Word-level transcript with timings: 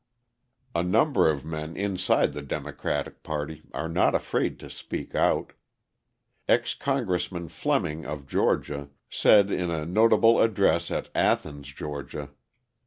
A 0.73 0.81
number 0.81 1.29
of 1.29 1.45
men 1.45 1.77
inside 1.77 2.33
the 2.33 2.41
Democratic 2.41 3.21
party 3.21 3.61
are 3.71 3.87
not 3.87 4.15
afraid 4.15 4.57
to 4.61 4.69
speak 4.71 5.13
out. 5.13 5.53
Ex 6.49 6.73
Congressman 6.73 7.49
Fleming 7.49 8.03
of 8.03 8.25
Georgia 8.25 8.89
said 9.11 9.51
in 9.51 9.69
a 9.69 9.85
notable 9.85 10.41
address 10.41 10.89
at 10.89 11.09
Athens, 11.13 11.71
Ga. 11.71 12.29